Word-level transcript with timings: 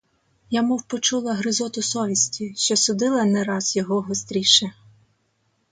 Я 0.49 0.61
мов 0.63 0.83
почула 0.87 1.33
гризоту 1.35 1.81
совісті, 1.81 2.53
що 2.57 2.75
судила 2.75 3.25
не 3.25 3.43
раз 3.43 3.75
його 3.75 4.01
гостріше. 4.01 4.71